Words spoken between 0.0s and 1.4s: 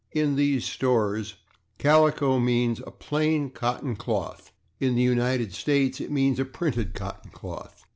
In these stores